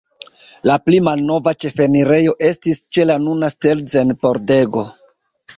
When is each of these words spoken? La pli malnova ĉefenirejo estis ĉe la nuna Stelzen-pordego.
La 0.69 0.77
pli 0.85 1.01
malnova 1.07 1.53
ĉefenirejo 1.65 2.35
estis 2.49 2.81
ĉe 2.97 3.07
la 3.13 3.21
nuna 3.27 3.53
Stelzen-pordego. 3.55 4.87